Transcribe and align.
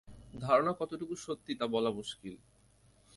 ধারণা 0.39 0.71
কতটুক 0.79 1.11
সত্যি 1.17 1.51
তা 1.55 1.65
বলা 1.67 1.91
মুশকিল। 1.91 2.35